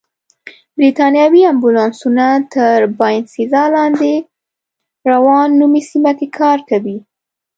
بریتانوي 0.77 1.41
امبولانسونه 1.53 2.25
تر 2.53 2.77
باینسېزا 2.99 3.63
لاندې 3.75 4.13
په 5.01 5.05
راون 5.11 5.49
نومي 5.59 5.81
سیمه 5.91 6.11
کې 6.19 6.27
کار 6.39 6.59
کوي. 6.69 6.97